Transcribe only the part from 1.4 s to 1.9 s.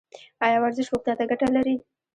لري؟